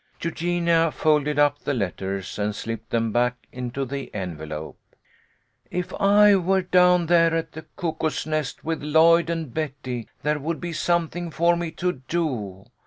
[0.19, 4.79] Eugenia folded up the letters, and slipped them back into the envelope.
[5.69, 10.59] "If I were down there at the Cuckoo's Nest with Lloyd and Betty, there would
[10.59, 12.65] be something for me to do.